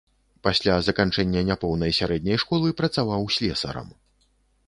[0.45, 3.87] Пасля заканчэння няпоўнай сярэдняй школы працаваў слесарам.